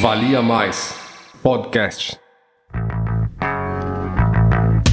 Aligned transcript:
Valia 0.00 0.40
Mais 0.40 0.94
Podcast. 1.42 2.16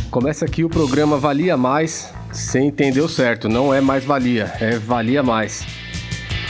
Começa 0.10 0.46
aqui 0.46 0.64
o 0.64 0.70
programa 0.70 1.20
Valia 1.20 1.56
Mais. 1.56 2.12
Você 2.32 2.60
entendeu 2.60 3.08
certo, 3.08 3.48
não 3.48 3.72
é 3.72 3.80
mais 3.80 4.04
valia, 4.04 4.52
é 4.60 4.80
valia 4.80 5.22
mais. 5.22 5.64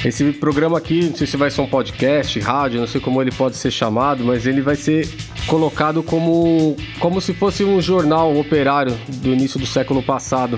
Esse 0.05 0.31
programa 0.31 0.77
aqui, 0.77 1.09
não 1.09 1.17
sei 1.17 1.27
se 1.27 1.35
vai 1.35 1.51
ser 1.51 1.59
um 1.59 1.67
podcast, 1.67 2.39
rádio, 2.39 2.79
não 2.79 2.87
sei 2.87 3.01
como 3.01 3.21
ele 3.21 3.31
pode 3.31 3.57
ser 3.57 3.71
chamado, 3.71 4.23
mas 4.23 4.47
ele 4.47 4.61
vai 4.61 4.77
ser 4.77 5.05
colocado 5.47 6.01
como, 6.01 6.77
como 7.01 7.19
se 7.19 7.33
fosse 7.33 7.61
um 7.65 7.81
jornal 7.81 8.37
operário 8.37 8.97
do 9.15 9.33
início 9.33 9.59
do 9.59 9.65
século 9.65 10.01
passado. 10.01 10.57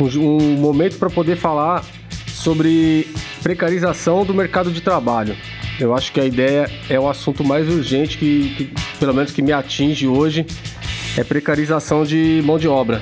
Um, 0.00 0.06
um 0.20 0.56
momento 0.58 0.96
para 0.96 1.10
poder 1.10 1.34
falar 1.34 1.84
sobre 2.28 3.08
precarização 3.46 4.24
do 4.24 4.34
mercado 4.34 4.72
de 4.72 4.80
trabalho. 4.80 5.36
Eu 5.78 5.94
acho 5.94 6.10
que 6.10 6.20
a 6.20 6.24
ideia 6.24 6.68
é 6.90 6.98
o 6.98 7.08
assunto 7.08 7.44
mais 7.44 7.68
urgente 7.68 8.18
que, 8.18 8.48
que 8.56 8.72
pelo 8.98 9.14
menos 9.14 9.30
que 9.30 9.40
me 9.40 9.52
atinge 9.52 10.08
hoje, 10.08 10.44
é 11.16 11.22
precarização 11.22 12.02
de 12.02 12.42
mão 12.44 12.58
de 12.58 12.66
obra. 12.66 13.00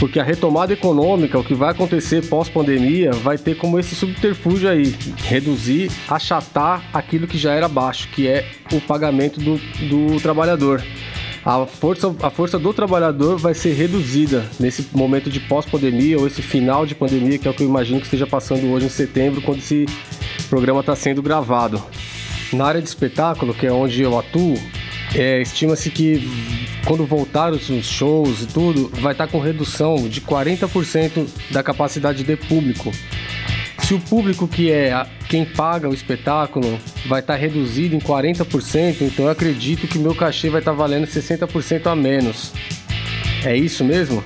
Porque 0.00 0.18
a 0.18 0.24
retomada 0.24 0.72
econômica, 0.72 1.38
o 1.38 1.44
que 1.44 1.52
vai 1.52 1.72
acontecer 1.72 2.26
pós-pandemia, 2.26 3.12
vai 3.12 3.36
ter 3.36 3.54
como 3.58 3.78
esse 3.78 3.94
subterfúgio 3.94 4.66
aí, 4.66 4.96
reduzir, 5.24 5.90
achatar 6.08 6.82
aquilo 6.90 7.26
que 7.26 7.36
já 7.36 7.52
era 7.52 7.68
baixo, 7.68 8.08
que 8.14 8.26
é 8.26 8.46
o 8.72 8.80
pagamento 8.80 9.38
do, 9.40 9.58
do 9.90 10.18
trabalhador. 10.22 10.82
A 11.44 11.66
força, 11.66 12.14
a 12.22 12.30
força 12.30 12.58
do 12.58 12.72
trabalhador 12.72 13.36
vai 13.36 13.52
ser 13.52 13.74
reduzida 13.74 14.48
nesse 14.58 14.88
momento 14.92 15.28
de 15.28 15.40
pós-pandemia 15.40 16.18
ou 16.18 16.26
esse 16.26 16.40
final 16.40 16.86
de 16.86 16.94
pandemia, 16.94 17.38
que 17.38 17.46
é 17.46 17.50
o 17.50 17.54
que 17.54 17.62
eu 17.62 17.68
imagino 17.68 18.00
que 18.00 18.06
esteja 18.06 18.26
passando 18.26 18.66
hoje 18.72 18.86
em 18.86 18.88
setembro, 18.88 19.42
quando 19.42 19.58
esse 19.58 19.84
programa 20.48 20.80
está 20.80 20.96
sendo 20.96 21.22
gravado. 21.22 21.82
Na 22.50 22.64
área 22.64 22.80
de 22.80 22.88
espetáculo, 22.88 23.52
que 23.52 23.66
é 23.66 23.72
onde 23.72 24.00
eu 24.00 24.18
atuo, 24.18 24.54
é, 25.14 25.42
estima-se 25.42 25.90
que 25.90 26.26
quando 26.86 27.04
voltar 27.04 27.52
os 27.52 27.66
shows 27.84 28.42
e 28.42 28.46
tudo, 28.46 28.90
vai 29.00 29.12
estar 29.12 29.26
tá 29.26 29.32
com 29.32 29.38
redução 29.38 30.08
de 30.08 30.22
40% 30.22 31.26
da 31.50 31.62
capacidade 31.62 32.24
de 32.24 32.36
público. 32.36 32.90
Se 33.84 33.92
o 33.92 34.00
público 34.00 34.48
que 34.48 34.72
é 34.72 35.06
quem 35.28 35.44
paga 35.44 35.90
o 35.90 35.92
espetáculo 35.92 36.80
vai 37.06 37.20
estar 37.20 37.34
tá 37.34 37.38
reduzido 37.38 37.94
em 37.94 37.98
40%, 37.98 39.02
então 39.02 39.26
eu 39.26 39.30
acredito 39.30 39.86
que 39.86 39.98
meu 39.98 40.14
cachê 40.14 40.48
vai 40.48 40.62
estar 40.62 40.70
tá 40.70 40.76
valendo 40.76 41.06
60% 41.06 41.86
a 41.86 41.94
menos. 41.94 42.50
É 43.44 43.54
isso 43.54 43.84
mesmo? 43.84 44.24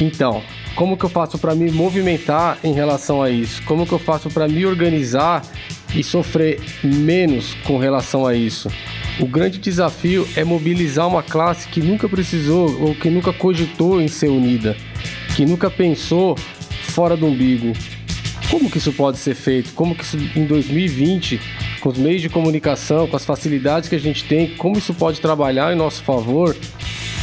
Então, 0.00 0.44
como 0.76 0.96
que 0.96 1.04
eu 1.04 1.08
faço 1.08 1.38
para 1.38 1.56
me 1.56 1.72
movimentar 1.72 2.56
em 2.62 2.72
relação 2.72 3.20
a 3.20 3.28
isso? 3.28 3.60
Como 3.64 3.84
que 3.84 3.92
eu 3.92 3.98
faço 3.98 4.30
para 4.30 4.46
me 4.46 4.64
organizar 4.64 5.42
e 5.92 6.04
sofrer 6.04 6.60
menos 6.84 7.54
com 7.64 7.78
relação 7.78 8.24
a 8.24 8.36
isso? 8.36 8.70
O 9.18 9.26
grande 9.26 9.58
desafio 9.58 10.24
é 10.36 10.44
mobilizar 10.44 11.08
uma 11.08 11.22
classe 11.22 11.66
que 11.66 11.80
nunca 11.80 12.08
precisou 12.08 12.80
ou 12.80 12.94
que 12.94 13.10
nunca 13.10 13.32
cogitou 13.32 14.00
em 14.00 14.06
ser 14.06 14.28
unida, 14.28 14.76
que 15.34 15.44
nunca 15.44 15.68
pensou 15.68 16.36
fora 16.36 17.16
do 17.16 17.26
umbigo. 17.26 17.72
Como 18.50 18.70
que 18.70 18.78
isso 18.78 18.92
pode 18.92 19.18
ser 19.18 19.34
feito? 19.34 19.72
Como 19.72 19.94
que 19.94 20.04
isso, 20.04 20.16
em 20.16 20.46
2020, 20.46 21.40
com 21.80 21.88
os 21.88 21.98
meios 21.98 22.22
de 22.22 22.28
comunicação, 22.28 23.06
com 23.06 23.16
as 23.16 23.24
facilidades 23.24 23.88
que 23.88 23.94
a 23.94 24.00
gente 24.00 24.24
tem, 24.24 24.54
como 24.56 24.78
isso 24.78 24.94
pode 24.94 25.20
trabalhar 25.20 25.72
em 25.72 25.76
nosso 25.76 26.02
favor 26.02 26.56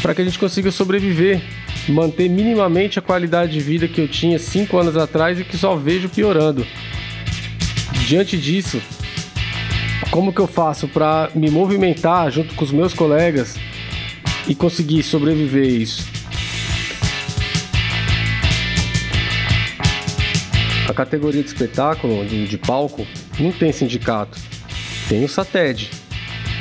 para 0.02 0.14
que 0.14 0.22
a 0.22 0.26
gente 0.26 0.38
consiga 0.38 0.70
sobreviver, 0.70 1.42
manter 1.88 2.30
minimamente 2.30 3.00
a 3.00 3.02
qualidade 3.02 3.54
de 3.54 3.62
vida 3.62 3.88
que 3.88 4.02
eu 4.02 4.08
tinha 4.08 4.38
cinco 4.38 4.78
anos 4.78 4.98
atrás 4.98 5.40
e 5.40 5.46
que 5.46 5.58
só 5.58 5.76
vejo 5.78 6.10
piorando. 6.10 6.68
Diante 8.06 8.38
disso, 8.38 8.82
como 10.12 10.34
que 10.34 10.42
eu 10.42 10.48
faço 10.48 10.90
para 10.90 11.32
me 11.34 11.50
movimentar 11.50 12.30
junto 12.32 12.54
com 12.54 12.66
os 12.66 12.72
meus 12.72 12.94
colegas 12.94 13.56
e 14.46 14.54
conseguir 14.54 15.04
sobreviver 15.04 15.66
isso? 15.66 16.13
A 20.94 20.96
categoria 20.96 21.42
de 21.42 21.48
espetáculo, 21.48 22.24
de, 22.24 22.48
de 22.48 22.56
palco, 22.56 23.04
não 23.40 23.52
tem 23.52 23.72
sindicato. 23.72 24.40
Tem 25.10 25.26
o 25.26 25.28
SATED, 25.28 25.90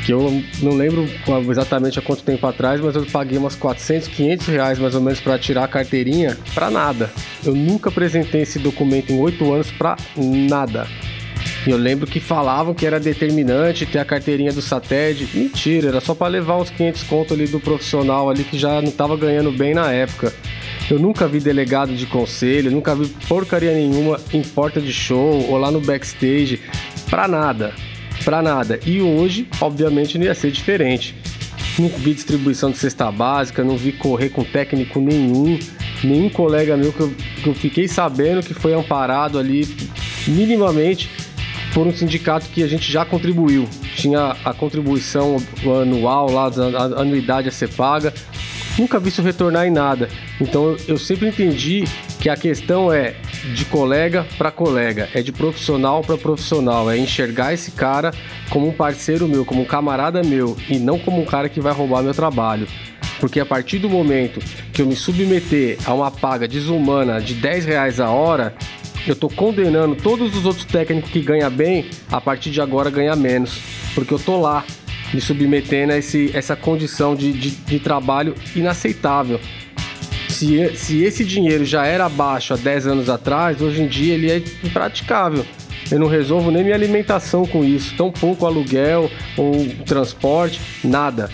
que 0.07 0.11
eu 0.11 0.43
não 0.63 0.73
lembro 0.73 1.07
exatamente 1.51 1.99
há 1.99 2.03
quanto 2.03 2.23
tempo 2.23 2.47
atrás, 2.47 2.81
mas 2.81 2.97
eu 2.97 3.05
paguei 3.05 3.37
umas 3.37 3.55
400, 3.55 4.09
500 4.09 4.47
reais 4.47 4.79
mais 4.79 4.95
ou 4.95 5.03
menos 5.03 5.21
para 5.21 5.39
tirar 5.39 5.65
a 5.65 5.69
carteirinha 5.69 6.39
para 6.55 6.71
nada. 6.71 7.13
Eu 7.45 7.55
nunca 7.55 7.91
apresentei 7.91 8.41
esse 8.41 8.59
documento 8.59 9.13
em 9.13 9.21
oito 9.21 9.53
anos 9.53 9.71
para 9.71 9.99
nada. 10.17 10.87
E 11.67 11.71
eu 11.71 11.77
lembro 11.77 12.07
que 12.07 12.19
falavam 12.19 12.73
que 12.73 12.87
era 12.87 12.99
determinante 12.99 13.85
ter 13.85 13.99
a 13.99 14.05
carteirinha 14.05 14.51
do 14.51 14.63
SATED. 14.63 15.29
Mentira, 15.35 15.89
era 15.89 16.01
só 16.01 16.15
para 16.15 16.29
levar 16.29 16.57
uns 16.57 16.71
500 16.71 17.03
conto 17.03 17.35
ali 17.35 17.47
do 17.47 17.61
profissional 17.61 18.31
ali 18.31 18.45
que 18.45 18.59
já 18.59 18.81
não 18.81 18.89
estava 18.89 19.15
ganhando 19.15 19.53
bem 19.53 19.75
na 19.75 19.93
época. 19.93 20.33
Eu 20.91 20.99
nunca 20.99 21.27
vi 21.27 21.41
delegado 21.41 21.95
de 21.95 22.07
conselho, 22.07 22.71
nunca 22.71 22.95
vi 22.95 23.07
porcaria 23.29 23.73
nenhuma 23.73 24.21
em 24.33 24.43
porta 24.43 24.81
de 24.81 24.93
show 24.93 25.49
ou 25.49 25.57
lá 25.57 25.71
no 25.71 25.81
backstage, 25.81 26.61
pra 27.09 27.27
nada, 27.27 27.73
pra 28.25 28.43
nada. 28.43 28.79
E 28.85 29.01
hoje, 29.01 29.49
obviamente, 29.61 30.19
não 30.19 30.27
ia 30.27 30.35
ser 30.35 30.51
diferente. 30.51 31.15
Não 31.79 31.89
vi 31.89 32.13
distribuição 32.13 32.71
de 32.71 32.77
cesta 32.77 33.11
básica, 33.11 33.65
não 33.65 33.77
vi 33.77 33.93
correr 33.93 34.29
com 34.29 34.45
técnico 34.45 35.01
nenhum, 35.01 35.59
nenhum 36.05 36.29
colega 36.29 36.77
meu 36.77 36.93
que 36.93 37.01
eu, 37.01 37.15
que 37.43 37.49
eu 37.49 37.55
fiquei 37.55 37.89
sabendo 37.89 38.43
que 38.43 38.53
foi 38.53 38.75
amparado 38.75 39.39
ali 39.39 39.67
minimamente 40.27 41.09
por 41.73 41.87
um 41.87 41.93
sindicato 41.95 42.47
que 42.49 42.63
a 42.63 42.67
gente 42.67 42.91
já 42.91 43.05
contribuiu. 43.05 43.67
Tinha 43.97 44.37
a 44.45 44.53
contribuição 44.53 45.37
anual 45.81 46.31
lá, 46.31 46.47
a 46.47 47.01
anuidade 47.01 47.49
a 47.49 47.53
ser 47.53 47.69
paga. 47.71 48.13
Nunca 48.79 48.99
vi 48.99 49.11
isso 49.11 49.21
retornar 49.21 49.67
em 49.67 49.71
nada. 49.71 50.09
Então 50.41 50.77
eu 50.89 50.97
sempre 50.97 51.29
entendi 51.29 51.85
que 52.19 52.29
a 52.29 52.37
questão 52.37 52.93
é 52.93 53.15
de 53.55 53.65
colega 53.65 54.27
para 54.39 54.51
colega, 54.51 55.09
é 55.13 55.21
de 55.21 55.33
profissional 55.33 56.03
para 56.03 56.17
profissional, 56.17 56.91
é 56.91 56.97
enxergar 56.97 57.53
esse 57.53 57.73
cara 57.73 58.13
como 58.49 58.69
um 58.69 58.73
parceiro 58.73 59.29
meu, 59.29 59.45
como 59.45 59.63
um 59.63 59.65
camarada 59.65 60.23
meu 60.23 60.57
e 60.69 60.79
não 60.79 60.99
como 60.99 61.21
um 61.21 61.25
cara 61.25 61.49
que 61.49 61.61
vai 61.61 61.73
roubar 61.73 62.03
meu 62.03 62.15
trabalho. 62.15 62.67
Porque 63.21 63.39
a 63.39 63.47
partir 63.47 63.79
do 63.79 63.89
momento 63.89 64.41
que 64.73 64.83
eu 64.83 64.87
me 64.87 64.97
submeter 64.97 65.79
a 65.85 65.93
uma 65.95 66.11
paga 66.11 66.49
desumana 66.49 67.21
de 67.21 67.35
10 67.35 67.67
reais 67.67 68.01
a 68.01 68.11
hora, 68.11 68.55
eu 69.07 69.15
tô 69.15 69.29
condenando 69.29 69.97
todos 69.97 70.37
os 70.37 70.47
outros 70.47 70.65
técnicos 70.65 71.11
que 71.11 71.21
ganham 71.21 71.51
bem 71.51 71.91
a 72.11 72.21
partir 72.21 72.51
de 72.51 72.61
agora 72.61 72.91
ganhar 72.91 73.17
menos, 73.17 73.61
porque 73.95 74.15
eu 74.15 74.19
tô 74.19 74.41
lá 74.41 74.65
me 75.13 75.21
submetendo 75.21 75.93
a 75.93 75.99
esse, 75.99 76.31
essa 76.35 76.57
condição 76.57 77.15
de, 77.15 77.33
de, 77.33 77.51
de 77.51 77.79
trabalho 77.79 78.35
inaceitável. 78.55 79.41
Se, 80.29 80.75
se 80.77 81.03
esse 81.03 81.25
dinheiro 81.25 81.65
já 81.65 81.85
era 81.85 82.09
baixo 82.09 82.55
há 82.55 82.57
10 82.57 82.87
anos 82.87 83.09
atrás, 83.11 83.61
hoje 83.61 83.83
em 83.83 83.87
dia 83.87 84.15
ele 84.15 84.31
é 84.31 84.37
impraticável. 84.65 85.45
Eu 85.91 85.99
não 85.99 86.07
resolvo 86.07 86.51
nem 86.51 86.65
minha 86.65 86.75
alimentação 86.75 87.45
com 87.45 87.63
isso, 87.63 87.95
tão 87.97 88.11
pouco 88.11 88.47
aluguel 88.47 89.11
ou 89.37 89.67
transporte, 89.85 90.61
nada. 90.83 91.29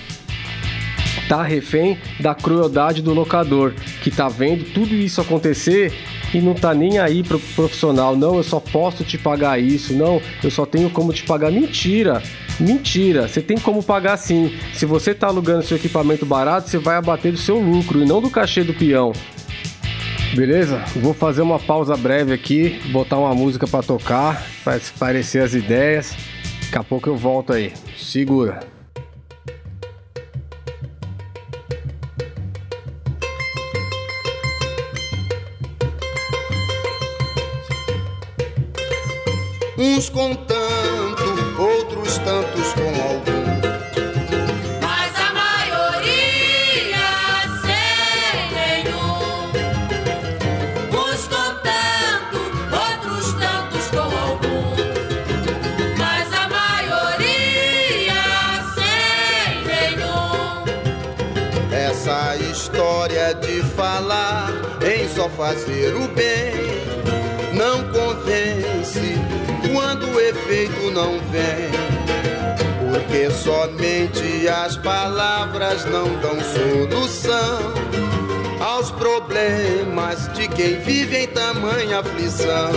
Tá 1.29 1.43
refém 1.43 1.99
da 2.19 2.35
crueldade 2.35 3.03
do 3.03 3.13
locador, 3.13 3.75
que 4.03 4.11
tá 4.11 4.29
vendo 4.29 4.65
tudo 4.73 4.95
isso 4.95 5.21
acontecer 5.21 5.93
e 6.35 6.41
não 6.41 6.55
tá 6.55 6.75
nem 6.75 6.99
aí 6.99 7.23
pro 7.23 7.39
profissional. 7.39 8.17
Não, 8.17 8.37
eu 8.37 8.43
só 8.43 8.59
posso 8.59 9.05
te 9.05 9.17
pagar 9.17 9.61
isso. 9.61 9.93
Não, 9.93 10.21
eu 10.43 10.51
só 10.51 10.67
tenho 10.67 10.91
como 10.91 11.13
te 11.13 11.23
pagar. 11.23 11.53
Mentira! 11.53 12.23
Mentira! 12.61 13.29
Você 13.29 13.41
tem 13.41 13.57
como 13.59 13.83
pagar 13.83 14.17
sim. 14.17 14.57
Se 14.75 14.85
você 14.85 15.15
tá 15.15 15.29
alugando 15.29 15.63
seu 15.63 15.77
equipamento 15.77 16.27
barato, 16.27 16.69
você 16.69 16.79
vai 16.79 16.97
abater 16.97 17.33
do 17.33 17.39
seu 17.39 17.59
lucro 17.59 18.03
e 18.03 18.07
não 18.07 18.21
do 18.21 18.31
cachê 18.31 18.65
do 18.65 18.75
peão. 18.75 19.13
Beleza? 20.35 20.83
Vou 20.97 21.15
fazer 21.15 21.43
uma 21.43 21.59
pausa 21.59 21.97
breve 21.97 22.33
aqui, 22.33 22.81
botar 22.91 23.19
uma 23.19 23.35
música 23.35 23.67
para 23.67 23.83
tocar, 23.83 24.45
para 24.65 24.81
parecer 24.99 25.43
as 25.43 25.55
ideias. 25.55 26.15
Daqui 26.65 26.79
a 26.79 26.85
pouco 26.85 27.09
eu 27.09 27.17
volto 27.17 27.53
aí. 27.53 27.73
Segura. 27.97 28.61
uns 39.79 40.09
com 40.09 40.35
tanto, 40.35 40.88
outros 42.09 42.19
tantos 42.25 42.73
com 42.73 42.89
algum. 43.03 43.45
Mas 44.81 45.13
a 45.15 45.31
maioria 45.35 46.97
sem 47.61 48.53
nenhum. 48.55 49.53
Uns 50.91 51.29
com 51.29 51.51
tanto, 51.63 52.39
outros 52.73 53.35
tantos 53.35 53.87
com 53.91 54.09
algum. 54.17 54.75
Mas 55.99 56.33
a 56.33 56.49
maioria 56.49 58.25
sem 58.75 59.65
nenhum. 59.67 60.65
Essa 61.71 62.37
história 62.37 63.35
de 63.35 63.63
falar 63.77 64.51
em 64.83 65.07
só 65.15 65.29
fazer 65.29 65.95
o 65.95 66.09
bem 66.09 66.79
não 67.53 67.85
convence 67.93 69.19
quando 69.75 70.07
o 70.11 70.21
efeito 70.21 70.91
não 70.91 71.19
vem. 71.31 71.88
Porque 72.99 73.31
somente 73.31 74.49
as 74.49 74.77
palavras 74.77 75.85
não 75.85 76.19
dão 76.21 76.37
solução 76.41 77.73
aos 78.61 78.91
problemas 78.91 80.27
de 80.33 80.49
quem 80.49 80.81
vive 80.81 81.19
em 81.19 81.29
tamanha 81.29 82.01
aflição. 82.01 82.73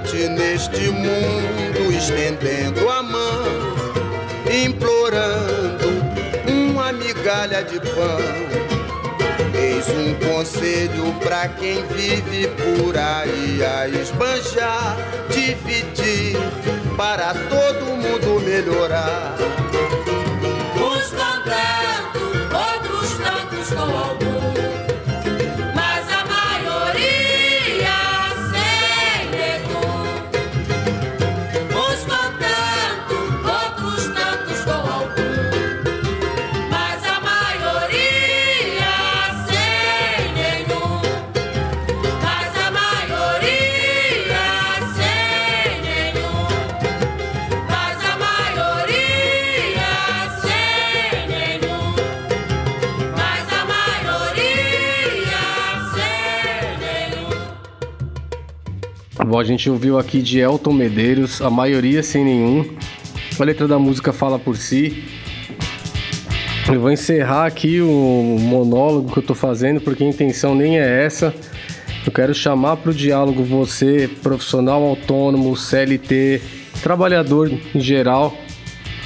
Gente 0.00 0.28
neste 0.28 0.88
mundo 0.88 1.92
estendendo 1.92 2.88
a 2.88 3.02
mão, 3.02 3.44
implorando 4.50 5.88
uma 6.48 6.92
migalha 6.92 7.62
de 7.62 7.78
pão. 7.80 8.20
Eis 9.54 9.88
um 9.88 10.14
conselho 10.26 11.12
pra 11.20 11.48
quem 11.48 11.84
vive 11.88 12.48
por 12.48 12.96
aí 12.96 13.62
a 13.62 13.88
esbanjar, 13.88 14.96
dividir 15.28 16.36
para 16.96 17.34
todo 17.34 17.86
mundo 17.96 18.40
melhorar. 18.40 19.36
Bom, 59.30 59.38
a 59.38 59.44
gente 59.44 59.70
ouviu 59.70 59.96
aqui 59.96 60.20
de 60.20 60.40
Elton 60.40 60.72
Medeiros, 60.72 61.40
a 61.40 61.48
maioria 61.48 62.02
sem 62.02 62.24
nenhum. 62.24 62.68
A 63.38 63.44
letra 63.44 63.68
da 63.68 63.78
música 63.78 64.12
fala 64.12 64.40
por 64.40 64.56
si. 64.56 65.04
Eu 66.66 66.80
vou 66.80 66.90
encerrar 66.90 67.46
aqui 67.46 67.80
o 67.80 68.36
monólogo 68.40 69.12
que 69.12 69.20
eu 69.20 69.22
tô 69.22 69.32
fazendo, 69.32 69.80
porque 69.80 70.02
a 70.02 70.08
intenção 70.08 70.52
nem 70.52 70.80
é 70.80 71.04
essa. 71.04 71.32
Eu 72.04 72.10
quero 72.10 72.34
chamar 72.34 72.78
para 72.78 72.90
o 72.90 72.92
diálogo 72.92 73.44
você, 73.44 74.10
profissional 74.20 74.82
autônomo, 74.82 75.56
CLT, 75.56 76.42
trabalhador 76.82 77.52
em 77.72 77.80
geral, 77.80 78.36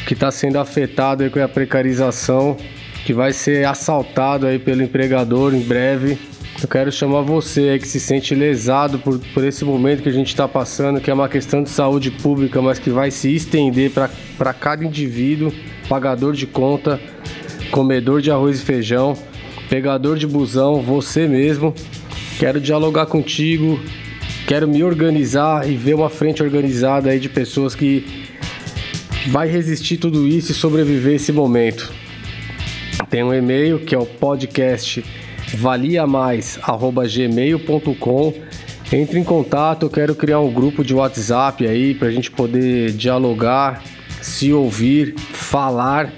que 0.06 0.14
está 0.14 0.30
sendo 0.30 0.58
afetado 0.58 1.22
aí 1.22 1.28
com 1.28 1.38
a 1.38 1.48
precarização, 1.48 2.56
que 3.04 3.12
vai 3.12 3.34
ser 3.34 3.66
assaltado 3.66 4.46
aí 4.46 4.58
pelo 4.58 4.82
empregador 4.82 5.54
em 5.54 5.60
breve. 5.60 6.18
Eu 6.62 6.68
quero 6.68 6.90
chamar 6.90 7.22
você 7.22 7.78
que 7.78 7.86
se 7.86 7.98
sente 8.00 8.34
lesado 8.34 8.98
por, 8.98 9.18
por 9.18 9.44
esse 9.44 9.64
momento 9.64 10.02
que 10.02 10.08
a 10.08 10.12
gente 10.12 10.28
está 10.28 10.48
passando, 10.48 11.00
que 11.00 11.10
é 11.10 11.14
uma 11.14 11.28
questão 11.28 11.62
de 11.62 11.68
saúde 11.68 12.10
pública, 12.10 12.62
mas 12.62 12.78
que 12.78 12.90
vai 12.90 13.10
se 13.10 13.34
estender 13.34 13.90
para 13.90 14.54
cada 14.54 14.84
indivíduo, 14.84 15.52
pagador 15.88 16.32
de 16.32 16.46
conta, 16.46 17.00
comedor 17.70 18.22
de 18.22 18.30
arroz 18.30 18.60
e 18.60 18.64
feijão, 18.64 19.16
pegador 19.68 20.16
de 20.16 20.26
busão, 20.26 20.80
você 20.80 21.26
mesmo. 21.26 21.74
Quero 22.38 22.60
dialogar 22.60 23.06
contigo, 23.06 23.78
quero 24.46 24.66
me 24.66 24.82
organizar 24.82 25.68
e 25.68 25.76
ver 25.76 25.94
uma 25.94 26.08
frente 26.08 26.42
organizada 26.42 27.10
aí 27.10 27.18
de 27.18 27.28
pessoas 27.28 27.74
que 27.74 28.06
vai 29.28 29.48
resistir 29.48 29.96
tudo 29.96 30.26
isso 30.26 30.52
e 30.52 30.54
sobreviver 30.54 31.16
esse 31.16 31.32
momento. 31.32 31.92
Tem 33.10 33.22
um 33.22 33.34
e-mail 33.34 33.80
que 33.80 33.94
é 33.94 33.98
o 33.98 34.06
podcast 34.06 35.04
valiamais@gmail.com. 35.54 38.34
Entre 38.92 39.18
em 39.18 39.24
contato, 39.24 39.86
eu 39.86 39.90
quero 39.90 40.14
criar 40.14 40.40
um 40.40 40.52
grupo 40.52 40.84
de 40.84 40.94
WhatsApp 40.94 41.66
aí 41.66 41.94
pra 41.94 42.10
gente 42.10 42.30
poder 42.30 42.92
dialogar, 42.92 43.82
se 44.20 44.52
ouvir, 44.52 45.14
falar 45.32 46.12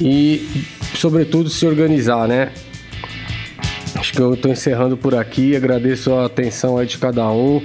e 0.00 0.66
sobretudo 0.94 1.48
se 1.48 1.66
organizar, 1.66 2.28
né? 2.28 2.52
Acho 3.94 4.12
que 4.12 4.20
eu 4.20 4.36
tô 4.36 4.48
encerrando 4.48 4.96
por 4.96 5.14
aqui, 5.14 5.56
agradeço 5.56 6.12
a 6.12 6.26
atenção 6.26 6.78
aí 6.78 6.86
de 6.86 6.98
cada 6.98 7.30
um. 7.30 7.62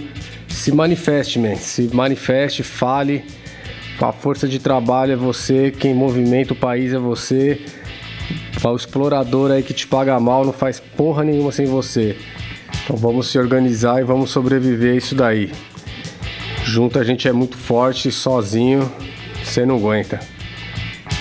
Se 0.48 0.72
manifeste, 0.72 1.40
man. 1.40 1.56
se 1.56 1.90
manifeste, 1.94 2.64
fale. 2.64 3.24
A 4.00 4.12
força 4.12 4.48
de 4.48 4.60
trabalho 4.60 5.14
é 5.14 5.16
você, 5.16 5.72
quem 5.72 5.94
movimenta 5.94 6.54
o 6.54 6.56
país 6.56 6.94
é 6.94 7.00
você. 7.00 7.60
O 8.64 8.76
explorador 8.76 9.52
aí 9.52 9.64
que 9.64 9.74
te 9.74 9.88
paga 9.88 10.20
mal 10.20 10.44
não 10.44 10.52
faz 10.52 10.80
porra 10.80 11.24
nenhuma 11.24 11.52
sem 11.52 11.66
você. 11.66 12.18
Então 12.84 12.98
vamos 12.98 13.28
se 13.28 13.38
organizar 13.38 14.02
e 14.02 14.04
vamos 14.04 14.30
sobreviver 14.30 14.94
a 14.94 14.98
isso 14.98 15.16
daí. 15.16 15.52
Junto 16.64 17.00
a 17.00 17.04
gente 17.04 17.28
é 17.28 17.32
muito 17.32 17.56
forte, 17.56 18.12
sozinho 18.12 18.92
você 19.44 19.66
não 19.66 19.78
aguenta. 19.78 20.20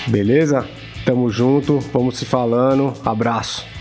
Beleza? 0.07 0.67
Tamo 1.05 1.29
junto, 1.29 1.79
vamos 1.93 2.17
se 2.17 2.25
falando. 2.25 2.93
Abraço. 3.05 3.76